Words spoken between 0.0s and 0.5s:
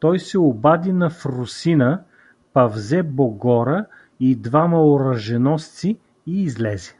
Той се